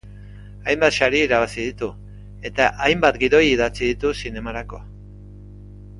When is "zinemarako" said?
4.23-4.85